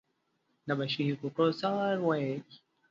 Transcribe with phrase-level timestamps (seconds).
[0.67, 2.35] د بشري حقونو څار وايي.